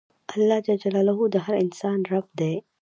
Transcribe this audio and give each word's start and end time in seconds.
اللهﷻ 0.31 1.33
د 1.33 1.35
هر 1.45 1.55
انسان 1.63 1.99
رب 2.11 2.27
دی. 2.39 2.53